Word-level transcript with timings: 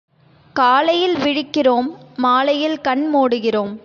காலையில் 0.55 1.17
விழிக்கிறோம் 1.17 1.89
மாலையில் 2.17 2.81
கண் 2.81 3.05
மூடுகிறோம். 3.15 3.73